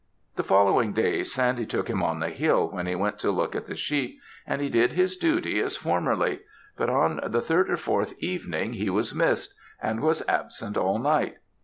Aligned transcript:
The 0.35 0.43
following 0.43 0.93
days, 0.93 1.31
Sandy 1.31 1.63
took 1.67 1.87
him 1.87 2.01
on 2.01 2.21
the 2.21 2.29
hill 2.31 2.71
when 2.71 2.87
he 2.87 2.95
went 2.95 3.19
to 3.19 3.29
look 3.29 3.55
at 3.55 3.67
the 3.67 3.75
sheep, 3.75 4.19
and 4.47 4.59
he 4.59 4.67
did 4.67 4.93
his 4.93 5.15
duty 5.15 5.59
as 5.59 5.77
formerly; 5.77 6.39
but 6.75 6.89
on 6.89 7.19
the 7.27 7.39
third 7.39 7.69
or 7.69 7.77
fourth 7.77 8.15
evening 8.17 8.73
he 8.73 8.89
was 8.89 9.13
missed, 9.13 9.53
and 9.79 9.99
was 9.99 10.27
absent 10.27 10.75
all 10.75 10.97
night. 10.97 11.35